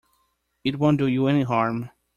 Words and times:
It 0.63 0.79
won't 0.79 0.97
do 0.97 1.05
you 1.05 1.27
any 1.27 1.43
harm. 1.43 1.91